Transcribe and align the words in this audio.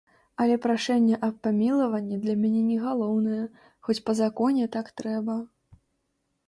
Але 0.43 0.53
прашэння 0.61 1.19
аб 1.27 1.35
памілаванні 1.47 2.17
для 2.23 2.35
мяне 2.41 2.63
не 2.71 2.77
галоўнае, 2.87 3.41
хоць 3.87 4.01
па 4.09 4.21
законе 4.23 4.63
так 4.79 4.93
трэба. 5.03 5.39